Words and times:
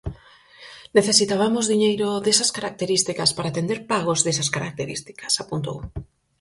"Necesitabamos 0.97 1.65
diñeiro 1.71 2.09
desas 2.25 2.49
características 2.57 3.29
para 3.35 3.49
atender 3.51 3.79
pagos 3.91 4.19
desas 4.25 4.49
características", 4.55 5.31
apuntou. 5.43 5.77